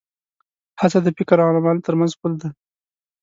[0.81, 2.49] هڅه د فکر او عمل تر منځ پُل دی.